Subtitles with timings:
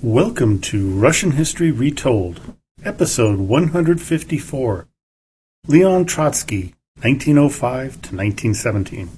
[0.00, 4.86] Welcome to Russian History Retold, Episode 154
[5.66, 9.10] Leon Trotsky, 1905 to 1917.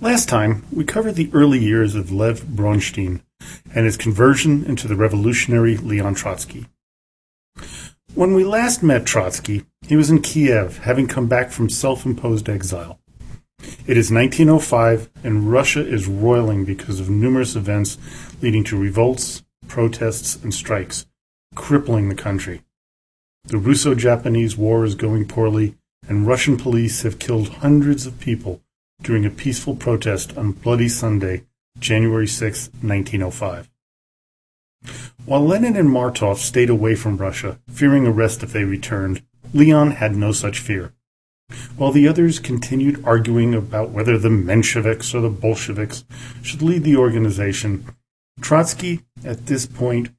[0.00, 3.22] Last time, we covered the early years of Lev Bronstein
[3.74, 6.68] and his conversion into the revolutionary Leon Trotsky.
[8.14, 12.48] When we last met Trotsky, he was in Kiev, having come back from self imposed
[12.48, 13.00] exile.
[13.88, 17.98] It is 1905, and Russia is roiling because of numerous events
[18.40, 21.06] leading to revolts, protests, and strikes,
[21.54, 22.62] crippling the country.
[23.44, 25.76] The Russo Japanese War is going poorly,
[26.06, 28.60] and Russian police have killed hundreds of people
[29.02, 31.44] during a peaceful protest on Bloody Sunday,
[31.78, 33.70] January 6, 1905.
[35.24, 40.16] While Lenin and Martov stayed away from Russia, fearing arrest if they returned, Leon had
[40.16, 40.92] no such fear.
[41.76, 46.04] While the others continued arguing about whether the Mensheviks or the Bolsheviks
[46.42, 47.86] should lead the organization,
[48.40, 50.10] Trotsky, at this point,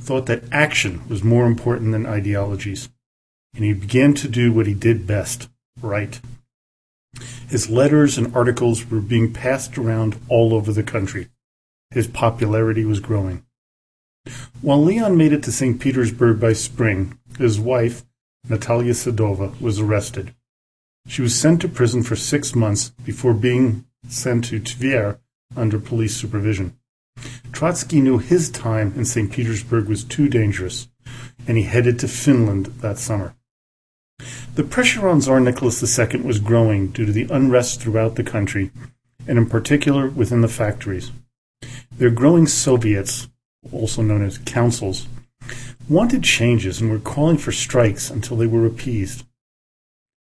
[0.00, 2.88] thought that action was more important than ideologies,
[3.54, 5.48] and he began to do what he did best
[5.80, 6.20] write.
[7.48, 11.28] His letters and articles were being passed around all over the country.
[11.90, 13.44] His popularity was growing.
[14.60, 15.80] While Leon made it to St.
[15.80, 18.04] Petersburg by spring, his wife,
[18.48, 20.34] Natalia Sedova, was arrested.
[21.06, 25.18] She was sent to prison for six months before being sent to Tver
[25.56, 26.78] under police supervision.
[27.62, 29.30] Trotsky knew his time in St.
[29.30, 30.88] Petersburg was too dangerous,
[31.46, 33.36] and he headed to Finland that summer.
[34.56, 38.72] The pressure on Tsar Nicholas II was growing due to the unrest throughout the country,
[39.28, 41.12] and in particular within the factories.
[41.96, 43.28] Their growing Soviets,
[43.70, 45.06] also known as councils,
[45.88, 49.24] wanted changes and were calling for strikes until they were appeased.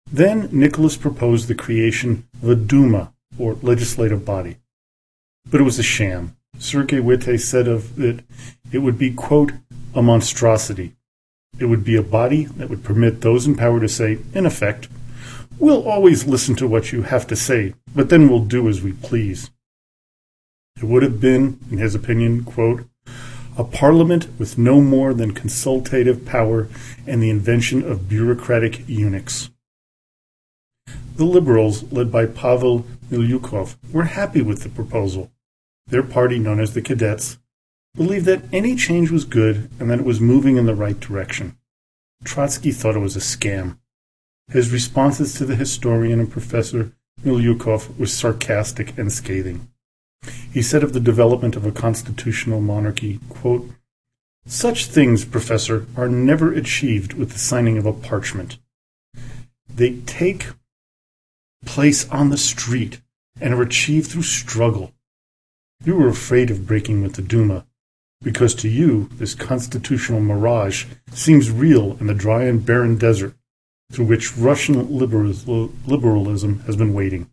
[0.09, 4.59] Then Nicholas proposed the creation of a Duma, or legislative body.
[5.51, 6.37] But it was a sham.
[6.59, 8.25] Sergei Witte said of it,
[8.73, 9.53] it would be, quote,
[9.95, 10.97] a monstrosity.
[11.59, 14.89] It would be a body that would permit those in power to say, in effect,
[15.59, 18.93] we'll always listen to what you have to say, but then we'll do as we
[18.93, 19.51] please.
[20.77, 22.89] It would have been, in his opinion, quote,
[23.57, 26.69] a parliament with no more than consultative power
[27.07, 29.51] and the invention of bureaucratic eunuchs.
[31.17, 35.31] The Liberals, led by Pavel Milyukov, were happy with the proposal.
[35.87, 37.39] Their party, known as the Cadets,
[37.95, 41.57] believed that any change was good and that it was moving in the right direction.
[42.25, 43.79] Trotsky thought it was a scam.
[44.49, 49.69] His responses to the historian and professor Milyukov were sarcastic and scathing.
[50.53, 53.69] He said of the development of a constitutional monarchy, quote,
[54.47, 58.59] Such things, Professor, are never achieved with the signing of a parchment.
[59.69, 60.47] They take
[61.65, 63.01] place on the street
[63.41, 64.94] and are achieved through struggle.
[65.83, 67.67] You were afraid of breaking with the Duma,
[68.23, 73.35] because to you this constitutional mirage seems real in the dry and barren desert
[73.93, 77.31] through which Russian liberalism has been waiting.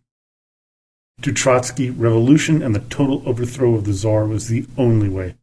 [1.22, 5.36] To Trotsky, revolution and the total overthrow of the Tsar was the only way.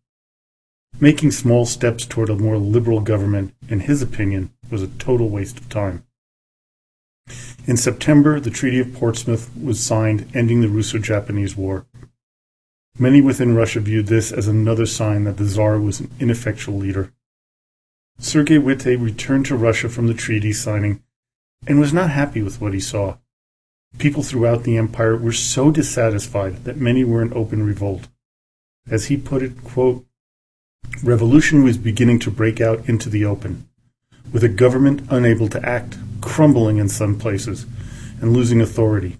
[1.01, 5.59] Making small steps toward a more liberal government, in his opinion, was a total waste
[5.59, 6.05] of time.
[7.67, 11.87] In September, the Treaty of Portsmouth was signed, ending the Russo Japanese War.
[13.01, 17.13] Many within Russia viewed this as another sign that the Tsar was an ineffectual leader.
[18.19, 21.01] Sergei Witte returned to Russia from the treaty signing
[21.65, 23.19] and was not happy with what he saw.
[23.99, 28.09] People throughout the empire were so dissatisfied that many were in open revolt.
[28.91, 30.05] As he put it, quote,
[31.03, 33.69] revolution was beginning to break out into the open,
[34.33, 37.65] with a government unable to act, crumbling in some places,
[38.21, 39.17] and losing authority.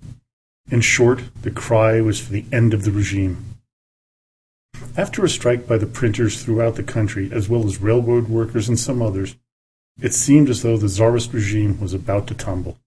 [0.71, 3.58] In short, the cry was for the end of the regime.
[4.99, 8.77] After a strike by the printers throughout the country, as well as railroad workers and
[8.77, 9.37] some others,
[10.01, 12.79] it seemed as though the Tsarist regime was about to tumble.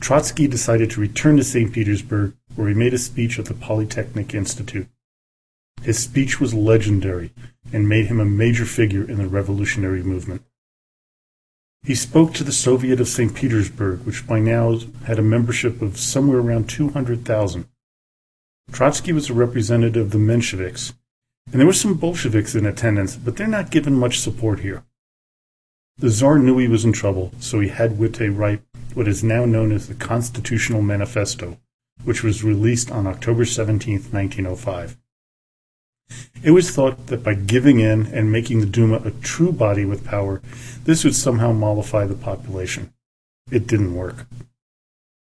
[0.00, 1.72] Trotsky decided to return to St.
[1.72, 4.86] Petersburg, where he made a speech at the Polytechnic Institute.
[5.82, 7.32] His speech was legendary
[7.72, 10.42] and made him a major figure in the revolutionary movement.
[11.84, 13.34] He spoke to the Soviet of St.
[13.34, 17.66] Petersburg, which by now had a membership of somewhere around 200,000.
[18.72, 20.94] Trotsky was a representative of the Mensheviks,
[21.50, 24.84] and there were some Bolsheviks in attendance, but they're not given much support here.
[25.98, 28.62] The Tsar knew he was in trouble, so he had Witte write
[28.94, 31.58] what is now known as the Constitutional Manifesto,
[32.04, 34.96] which was released on October 17, 1905.
[36.42, 40.04] It was thought that by giving in and making the Duma a true body with
[40.04, 40.40] power,
[40.84, 42.92] this would somehow mollify the population.
[43.50, 44.26] It didn't work.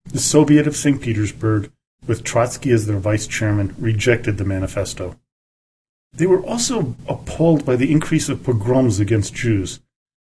[0.04, 1.00] The Soviet of St.
[1.00, 1.72] Petersburg,
[2.06, 5.16] with Trotsky as their vice chairman, rejected the manifesto.
[6.12, 9.80] They were also appalled by the increase of pogroms against Jews,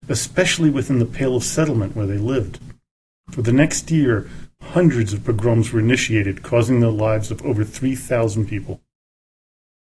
[0.08, 2.58] especially within the Pale of Settlement where they lived.
[3.30, 4.28] For the next year,
[4.60, 8.80] hundreds of pogroms were initiated, causing the lives of over 3,000 people.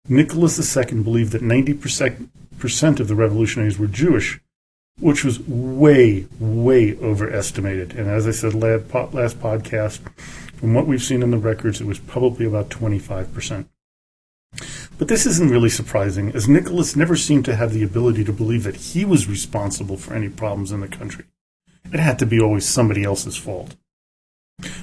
[0.10, 4.40] Nicholas II believed that 90% of the revolutionaries were Jewish,
[5.00, 7.94] which was way, way overestimated.
[7.94, 10.00] And as I said last podcast,
[10.62, 13.66] from what we've seen in the records, it was probably about 25%.
[15.00, 18.64] But this isn't really surprising, as Nicholas never seemed to have the ability to believe
[18.64, 21.26] that he was responsible for any problems in the country.
[21.92, 23.76] It had to be always somebody else's fault.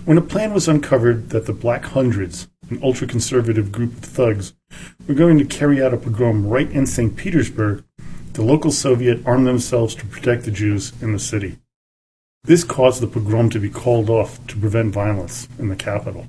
[0.05, 4.55] When a plan was uncovered that the Black Hundreds, an ultra conservative group of thugs,
[5.07, 7.17] were going to carry out a pogrom right in St.
[7.17, 7.85] Petersburg,
[8.33, 11.59] the local Soviet armed themselves to protect the Jews in the city.
[12.45, 16.29] This caused the pogrom to be called off to prevent violence in the capital.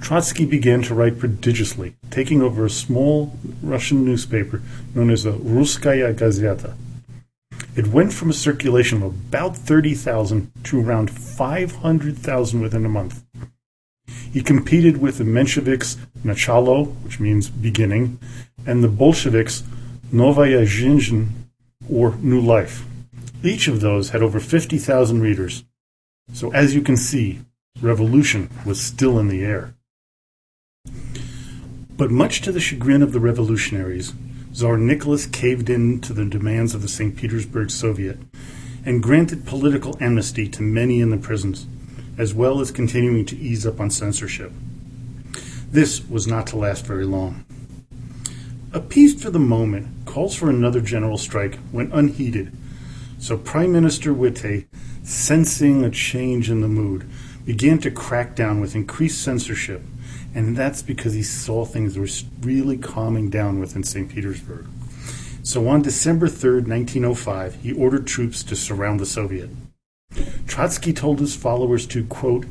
[0.00, 4.62] Trotsky began to write prodigiously, taking over a small Russian newspaper
[4.94, 6.74] known as the Russkaya Gazeta.
[7.76, 13.24] It went from a circulation of about 30,000 to around 500,000 within a month.
[14.32, 18.18] He competed with the Mensheviks Nachalo, which means beginning,
[18.66, 19.62] and the Bolsheviks
[20.10, 21.28] Novaya Zhizn,
[21.88, 22.84] or New Life.
[23.42, 25.64] Each of those had over 50,000 readers.
[26.32, 27.40] So as you can see,
[27.80, 29.74] Revolution was still in the air.
[31.96, 34.12] But much to the chagrin of the revolutionaries,
[34.52, 37.16] Tsar Nicholas caved in to the demands of the St.
[37.16, 38.18] Petersburg Soviet
[38.84, 41.66] and granted political amnesty to many in the prisons,
[42.18, 44.52] as well as continuing to ease up on censorship.
[45.70, 47.44] This was not to last very long.
[48.74, 52.52] Appeased for the moment, calls for another general strike went unheeded,
[53.20, 54.66] so Prime Minister Witte,
[55.02, 57.06] sensing a change in the mood,
[57.44, 59.82] began to crack down with increased censorship,
[60.34, 62.08] and that's because he saw things were
[62.40, 64.08] really calming down within St.
[64.08, 64.66] Petersburg.
[65.42, 69.50] So on December 3, 1905, he ordered troops to surround the Soviet.
[70.46, 72.46] Trotsky told his followers to, quote,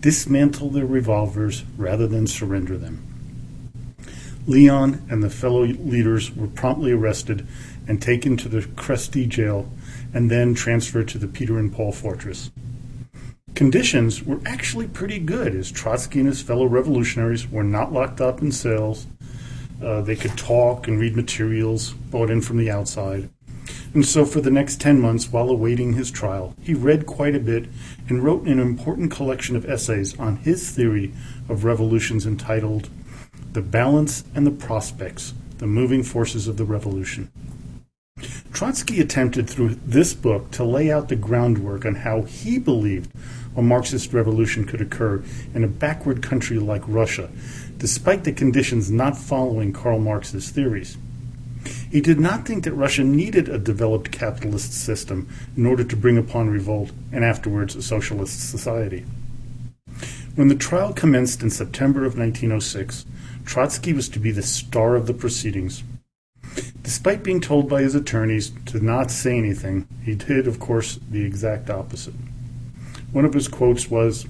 [0.00, 3.07] dismantle their revolvers rather than surrender them.
[4.48, 7.46] Leon and the fellow leaders were promptly arrested
[7.86, 9.70] and taken to the Kresty jail
[10.12, 12.50] and then transferred to the Peter and Paul fortress
[13.58, 18.40] conditions were actually pretty good, as Trotsky and his fellow revolutionaries were not locked up
[18.40, 19.08] in cells.
[19.82, 23.28] Uh, they could talk and read materials brought in from the outside.
[23.94, 27.40] And so, for the next 10 months, while awaiting his trial, he read quite a
[27.40, 27.66] bit
[28.08, 31.12] and wrote an important collection of essays on his theory
[31.48, 32.88] of revolutions entitled
[33.52, 37.30] The Balance and the Prospects The Moving Forces of the Revolution.
[38.52, 43.10] Trotsky attempted through this book to lay out the groundwork on how he believed
[43.56, 45.22] a Marxist revolution could occur
[45.54, 47.30] in a backward country like Russia,
[47.78, 50.98] despite the conditions not following Karl Marx's theories.
[51.90, 56.18] He did not think that Russia needed a developed capitalist system in order to bring
[56.18, 59.06] upon revolt and afterwards a socialist society.
[60.34, 63.06] When the trial commenced in September of 1906,
[63.48, 65.82] Trotsky was to be the star of the proceedings.
[66.82, 71.24] Despite being told by his attorneys to not say anything, he did, of course, the
[71.24, 72.12] exact opposite.
[73.10, 74.26] One of his quotes was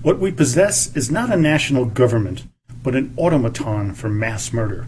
[0.00, 2.44] What we possess is not a national government,
[2.82, 4.86] but an automaton for mass murder.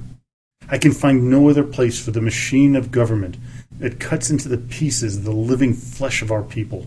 [0.70, 3.36] I can find no other place for the machine of government
[3.80, 6.86] that cuts into the pieces the living flesh of our people.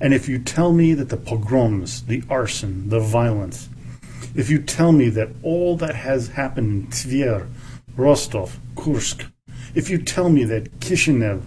[0.00, 3.68] And if you tell me that the pogroms, the arson, the violence,
[4.34, 7.48] if you tell me that all that has happened in Tver,
[7.96, 9.26] Rostov, Kursk,
[9.74, 11.42] if you tell me that Kishinev,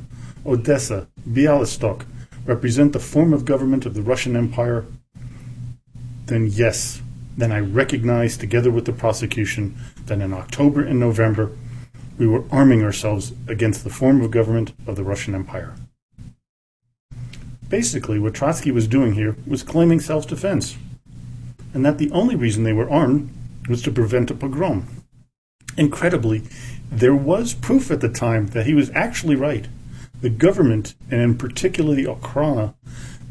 [0.46, 2.06] Odessa, Bialystok
[2.46, 4.86] represent the form of government of the Russian Empire,
[6.28, 7.02] then yes,
[7.38, 9.76] then I recognize, together with the prosecution,
[10.06, 11.52] that in October and November
[12.18, 15.76] we were arming ourselves against the form of government of the Russian Empire.
[17.68, 20.78] Basically, what Trotsky was doing here was claiming self defense,
[21.76, 23.30] and that the only reason they were armed
[23.68, 24.88] was to prevent a pogrom.
[25.78, 26.44] Incredibly,
[26.90, 29.68] there was proof at the time that he was actually right.
[30.22, 32.76] The government, and in particular the Okhrana,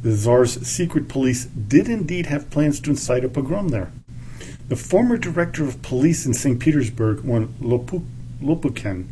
[0.02, 3.90] the Tsar's secret police, did indeed have plans to incite a pogrom there.
[4.68, 6.60] The former director of police in St.
[6.60, 9.06] Petersburg, one Lopukhin,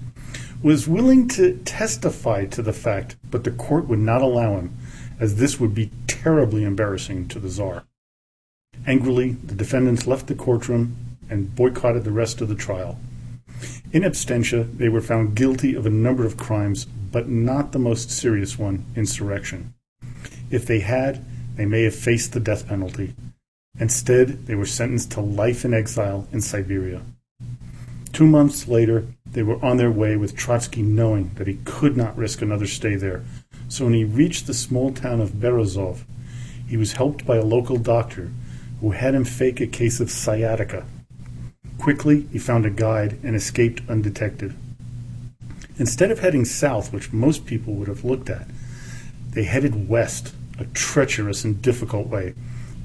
[0.62, 4.76] was willing to testify to the fact, but the court would not allow him,
[5.18, 7.84] as this would be terribly embarrassing to the Tsar.
[8.87, 10.97] Angrily, the defendants left the courtroom
[11.31, 12.99] and boycotted the rest of the trial.
[13.93, 18.11] In absentia, they were found guilty of a number of crimes, but not the most
[18.11, 19.75] serious one, insurrection.
[20.50, 21.25] If they had,
[21.57, 23.14] they may have faced the death penalty.
[23.79, 27.02] Instead, they were sentenced to life in exile in Siberia.
[28.12, 32.17] Two months later, they were on their way with Trotsky knowing that he could not
[32.17, 33.23] risk another stay there.
[33.69, 36.05] So when he reached the small town of Berezov,
[36.69, 38.31] he was helped by a local doctor
[38.82, 40.84] who had him fake a case of sciatica.
[41.78, 44.54] Quickly, he found a guide and escaped undetected.
[45.78, 48.48] Instead of heading south, which most people would have looked at,
[49.30, 52.34] they headed west, a treacherous and difficult way,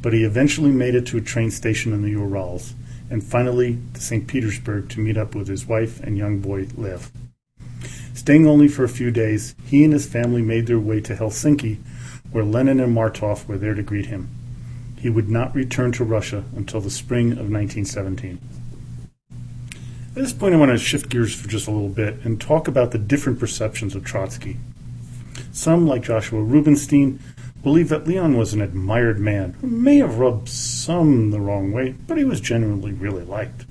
[0.02, 2.76] but he eventually made it to a train station in the Urals
[3.10, 4.28] and finally to St.
[4.28, 7.12] Petersburg to meet up with his wife and young boy Lev.
[8.14, 11.78] Staying only for a few days, he and his family made their way to Helsinki,
[12.32, 14.30] where Lenin and Martov were there to greet him.
[15.00, 18.40] He would not return to Russia until the spring of 1917.
[20.18, 22.68] At this point, I want to shift gears for just a little bit and talk
[22.68, 24.58] about the different perceptions of Trotsky.
[25.52, 27.20] Some, like Joshua Rubenstein,
[27.62, 31.96] believe that Leon was an admired man who may have rubbed some the wrong way,
[32.08, 33.66] but he was genuinely really liked.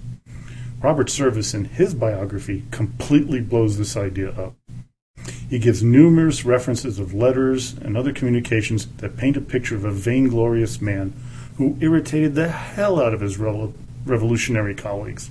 [0.80, 4.54] Robert Service, in his biography, completely blows this idea up.
[5.48, 9.92] He gives numerous references of letters and other communications that paint a picture of a
[9.92, 11.12] vainglorious man
[11.56, 15.30] who irritated the hell out of his revolutionary colleagues.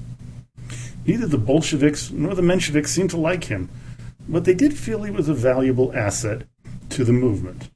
[1.05, 3.69] Neither the Bolsheviks nor the Mensheviks seemed to like him,
[4.27, 6.43] but they did feel he was a valuable asset
[6.89, 7.69] to the movement.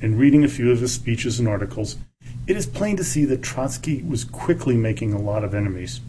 [0.00, 1.96] In reading a few of his speeches and articles,
[2.46, 6.00] it is plain to see that Trotsky was quickly making a lot of enemies.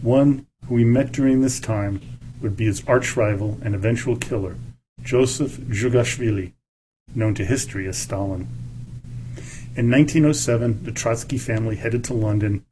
[0.00, 2.00] One who he met during this time
[2.40, 4.56] would be his arch rival and eventual killer,
[5.02, 6.52] Joseph Djugashvili,
[7.14, 8.48] known to history as Stalin.
[9.76, 12.64] In 1907, the Trotsky family headed to London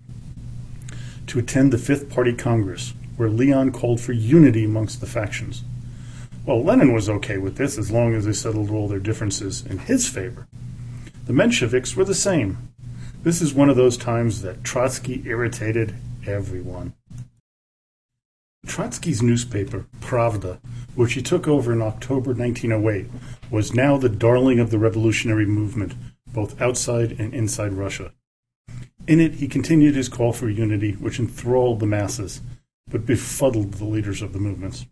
[1.27, 5.63] to attend the Fifth Party Congress, where Leon called for unity amongst the factions.
[6.45, 9.79] Well, Lenin was okay with this as long as they settled all their differences in
[9.79, 10.47] his favor.
[11.27, 12.73] The Mensheviks were the same.
[13.23, 16.95] This is one of those times that Trotsky irritated everyone.
[18.67, 20.59] Trotsky's newspaper, Pravda,
[20.97, 23.07] which he took over in October 1908,
[23.51, 25.95] was now the darling of the revolutionary movement,
[26.27, 28.13] both outside and inside Russia.
[29.07, 32.41] In it, he continued his call for unity, which enthralled the masses,
[32.89, 34.87] but befuddled the leaders of the movements.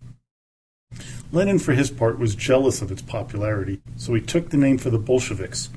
[1.32, 4.90] Lenin, for his part, was jealous of its popularity, so he took the name for
[4.90, 5.70] the Bolsheviks,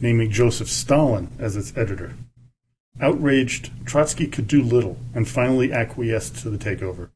[0.00, 2.14] naming Joseph Stalin as its editor.
[3.00, 7.10] Outraged, Trotsky could do little and finally acquiesced to the takeover.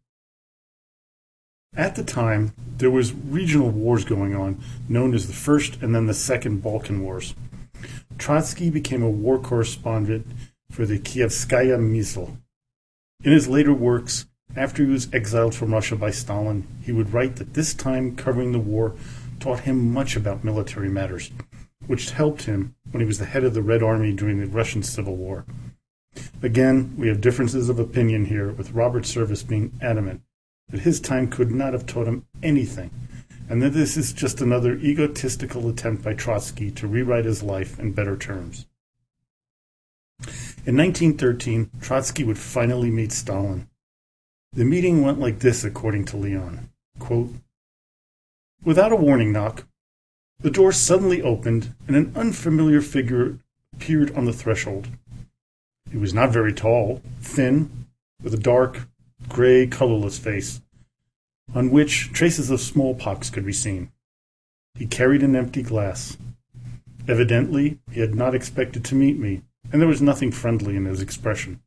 [1.77, 6.07] At the time, there was regional wars going on, known as the First and then
[6.07, 7.35] the Second Balkan Wars.
[8.19, 10.27] Trotsky became a war correspondent
[10.71, 12.37] for the Kievskaya Misl.
[13.23, 17.37] In his later works, after he was exiled from Russia by Stalin, he would write
[17.37, 18.97] that this time covering the war
[19.39, 21.31] taught him much about military matters,
[21.87, 24.83] which helped him when he was the head of the Red Army during the Russian
[24.83, 25.45] Civil War.
[26.43, 30.23] Again, we have differences of opinion here, with Robert Service being adamant
[30.71, 32.91] that his time could not have taught him anything,
[33.49, 37.93] and that this is just another egotistical attempt by Trotsky to rewrite his life in
[37.93, 38.67] better terms.
[40.67, 43.69] In 1913, Trotsky would finally meet Stalin,
[44.53, 46.71] the meeting went like this, according to Leon.
[46.99, 47.33] Quote,
[48.65, 49.67] Without a warning knock,
[50.41, 53.39] the door suddenly opened and an unfamiliar figure
[53.75, 54.89] appeared on the threshold.
[55.91, 57.87] He was not very tall, thin,
[58.23, 58.89] with a dark,
[59.29, 60.61] gray, colorless face,
[61.55, 63.91] on which traces of smallpox could be seen.
[64.75, 66.17] He carried an empty glass.
[67.09, 71.01] Evidently, he had not expected to meet me, and there was nothing friendly in his
[71.01, 71.61] expression.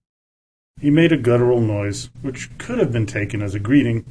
[0.79, 4.05] He made a guttural noise, which could have been taken as a greeting,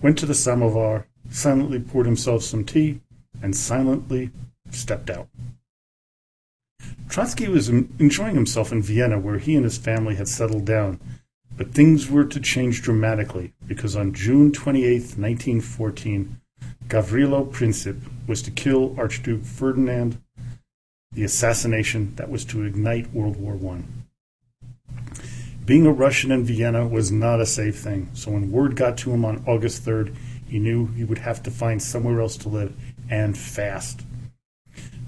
[0.00, 3.00] went to the samovar, silently poured himself some tea,
[3.42, 4.30] and silently
[4.70, 5.28] stepped out.
[7.08, 11.00] Trotsky was enjoying himself in Vienna, where he and his family had settled down,
[11.56, 16.40] but things were to change dramatically because on June 28, 1914,
[16.88, 20.20] Gavrilo Princip was to kill Archduke Ferdinand,
[21.12, 23.82] the assassination that was to ignite World War I.
[25.64, 29.12] Being a Russian in Vienna was not a safe thing, so when word got to
[29.12, 30.14] him on August 3rd,
[30.46, 32.74] he knew he would have to find somewhere else to live,
[33.08, 34.02] and fast.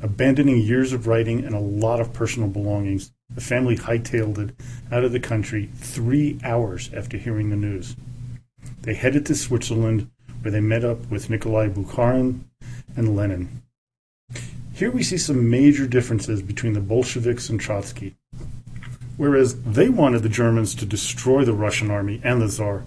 [0.03, 4.55] Abandoning years of writing and a lot of personal belongings, the family hightailed it
[4.91, 7.97] out of the country three hours after hearing the news.
[8.83, 10.11] They headed to Switzerland,
[10.43, 12.41] where they met up with Nikolai Bukharin
[12.97, 13.63] and Lenin.
[14.73, 18.17] Here we see some major differences between the Bolsheviks and Trotsky
[19.17, 22.85] whereas they wanted the Germans to destroy the Russian army and the Tsar.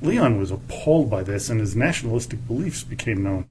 [0.00, 3.48] Leon was appalled by this, and his nationalistic beliefs became known.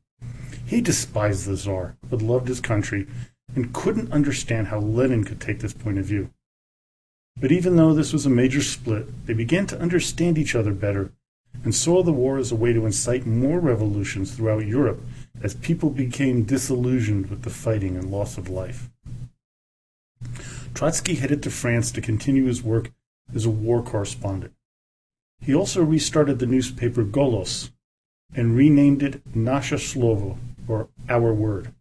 [0.66, 3.08] He despised the Tsar, but loved his country,
[3.58, 6.30] and couldn't understand how Lenin could take this point of view.
[7.38, 11.12] But even though this was a major split, they began to understand each other better
[11.64, 15.02] and saw the war as a way to incite more revolutions throughout Europe
[15.42, 18.92] as people became disillusioned with the fighting and loss of life.
[20.76, 22.92] Trotsky headed to France to continue his work
[23.34, 24.54] as a war correspondent.
[25.42, 27.72] He also restarted the newspaper Golos
[28.36, 30.38] and renamed it Nasha Slovo,
[30.68, 31.74] or Our Word.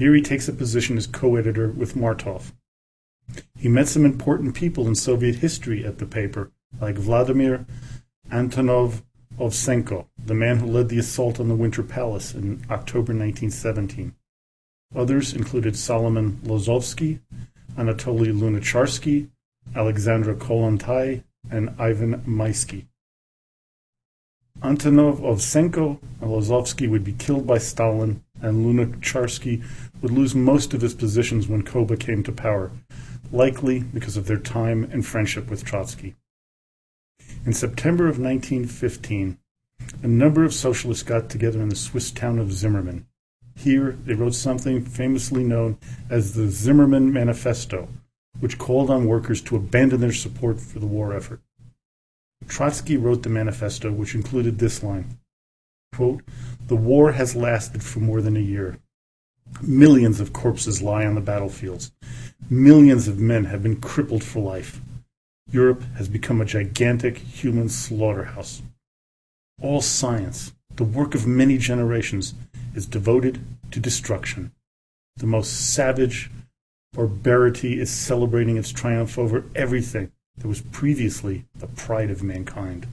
[0.00, 2.54] Here he takes a position as co-editor with Martov.
[3.58, 7.66] He met some important people in Soviet history at the paper, like Vladimir
[8.30, 9.02] Antonov
[9.38, 14.14] Ovsenko, the man who led the assault on the Winter Palace in October 1917.
[14.96, 17.20] Others included Solomon Lozovsky,
[17.76, 19.28] Anatoly Lunacharsky,
[19.76, 22.86] Alexandra Kollontai, and Ivan Maisky.
[24.62, 29.62] Antonov Ovsenko and Lozovsky would be killed by Stalin, and Lunacharsky
[30.00, 32.70] would lose most of his positions when Koba came to power,
[33.32, 36.14] likely because of their time and friendship with Trotsky.
[37.46, 39.38] In September of 1915,
[40.02, 43.06] a number of socialists got together in the Swiss town of Zimmermann.
[43.56, 45.78] Here, they wrote something famously known
[46.08, 47.88] as the Zimmermann Manifesto,
[48.40, 51.40] which called on workers to abandon their support for the war effort.
[52.48, 55.19] Trotsky wrote the manifesto, which included this line
[55.92, 56.22] quote,
[56.66, 58.78] The war has lasted for more than a year.
[59.62, 61.92] Millions of corpses lie on the battlefields.
[62.48, 64.80] Millions of men have been crippled for life.
[65.50, 68.62] Europe has become a gigantic human slaughterhouse.
[69.60, 72.34] All science, the work of many generations,
[72.74, 74.52] is devoted to destruction.
[75.16, 76.30] The most savage
[76.92, 82.86] barbarity is celebrating its triumph over everything that was previously the pride of mankind.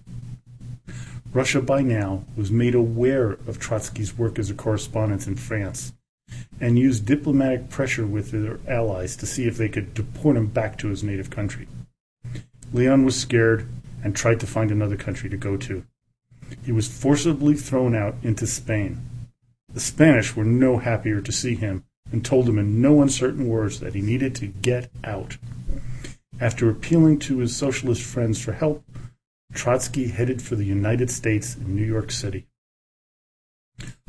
[1.38, 5.94] Russia by now was made aware of Trotsky's work as a correspondent in France
[6.60, 10.80] and used diplomatic pressure with their allies to see if they could deport him back
[10.80, 11.68] to his native country.
[12.74, 13.70] Leon was scared
[14.04, 15.86] and tried to find another country to go to.
[16.66, 19.00] He was forcibly thrown out into Spain.
[19.72, 23.80] The Spanish were no happier to see him and told him in no uncertain words
[23.80, 25.38] that he needed to get out.
[26.42, 28.84] After appealing to his socialist friends for help,
[29.58, 32.46] Trotsky headed for the United States in New York City.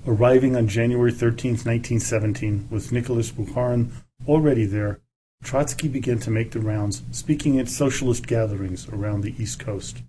[0.06, 3.90] Arriving on January 13, 1917, with Nicholas Bukharin
[4.26, 5.00] already there,
[5.42, 10.02] Trotsky began to make the rounds, speaking at socialist gatherings around the East Coast.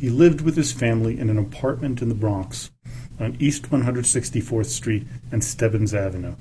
[0.00, 2.72] He lived with his family in an apartment in the Bronx
[3.20, 6.34] on East 164th Street and Stebbins Avenue.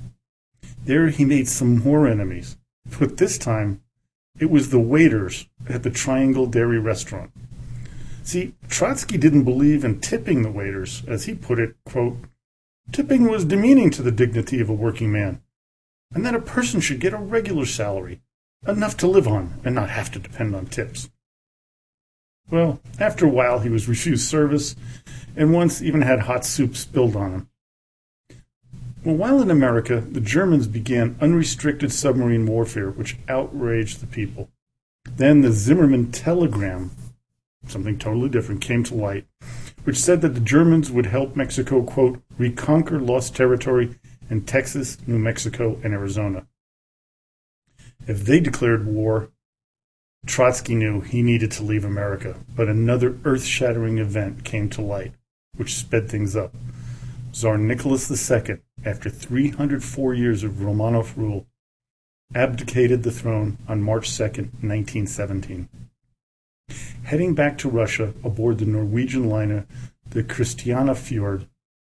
[0.83, 2.57] There he made some more enemies,
[2.99, 3.83] but this time
[4.39, 7.29] it was the waiters at the Triangle Dairy Restaurant.
[8.29, 12.15] See, Trotsky didn't believe in tipping the waiters, as he put it, quote,
[12.91, 15.41] tipping was demeaning to the dignity of a working man,
[16.13, 18.21] and that a person should get a regular salary,
[18.67, 21.09] enough to live on and not have to depend on tips.
[22.51, 24.75] Well, after a while he was refused service,
[25.35, 27.49] and once even had hot soup spilled on him.
[29.03, 34.51] Well, while in America, the Germans began unrestricted submarine warfare, which outraged the people.
[35.03, 36.91] Then the Zimmermann telegram,
[37.69, 39.25] something totally different, came to light,
[39.83, 43.95] which said that the Germans would help Mexico, quote, reconquer lost territory
[44.29, 46.45] in Texas, New Mexico, and Arizona.
[48.07, 49.29] If they declared war,
[50.25, 55.13] Trotsky knew he needed to leave America, but another earth shattering event came to light,
[55.55, 56.53] which sped things up.
[57.31, 61.47] Tsar Nicholas II after 304 years of Romanov rule,
[62.33, 65.67] abdicated the throne on March 2, 1917.
[67.03, 69.65] Heading back to Russia aboard the Norwegian liner
[70.09, 71.47] the Christiana Fjord,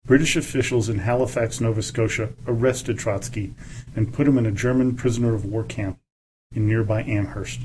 [0.06, 3.54] British officials in Halifax, Nova Scotia arrested Trotsky
[3.94, 5.98] and put him in a German prisoner of war camp
[6.54, 7.62] in nearby Amherst.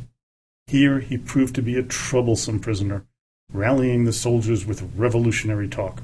[0.68, 3.06] Here he proved to be a troublesome prisoner,
[3.54, 6.02] rallying the soldiers with revolutionary talk.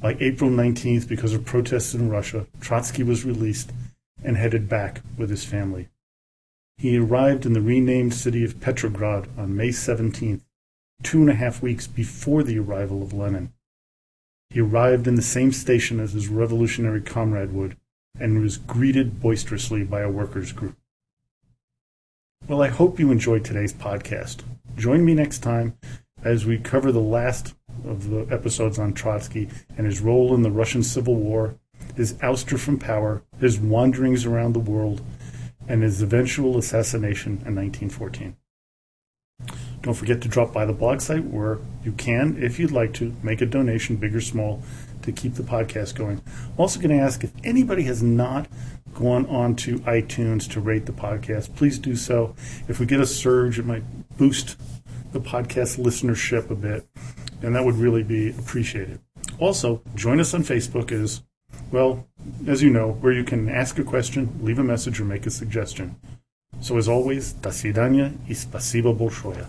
[0.00, 3.72] By April 19th, because of protests in Russia, Trotsky was released
[4.24, 5.88] and headed back with his family.
[6.78, 10.42] He arrived in the renamed city of Petrograd on May 17th,
[11.02, 13.52] two and a half weeks before the arrival of Lenin.
[14.50, 17.76] He arrived in the same station as his revolutionary comrade would
[18.20, 20.76] and was greeted boisterously by a workers' group.
[22.46, 24.42] Well, I hope you enjoyed today's podcast.
[24.76, 25.76] Join me next time
[26.22, 30.50] as we cover the last of the episodes on Trotsky and his role in the
[30.50, 31.56] Russian Civil War,
[31.96, 35.02] his ouster from power, his wanderings around the world,
[35.68, 38.36] and his eventual assassination in 1914.
[39.82, 43.14] Don't forget to drop by the blog site where you can, if you'd like to,
[43.22, 44.62] make a donation, big or small,
[45.02, 46.20] to keep the podcast going.
[46.26, 48.48] I'm also going to ask if anybody has not
[48.94, 51.54] go on, on to iTunes to rate the podcast.
[51.54, 52.34] Please do so.
[52.66, 53.84] If we get a surge, it might
[54.16, 54.56] boost
[55.12, 56.86] the podcast listenership a bit,
[57.42, 58.98] and that would really be appreciated.
[59.38, 61.22] Also, join us on Facebook as
[61.71, 62.07] well,
[62.47, 65.31] as you know, where you can ask a question, leave a message, or make a
[65.31, 65.95] suggestion.
[66.61, 69.45] So as always, до свидания и спасибо большое.